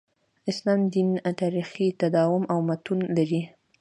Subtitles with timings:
[0.51, 1.09] اسلام دین
[1.41, 3.41] تاریخي تداوم او متون لري.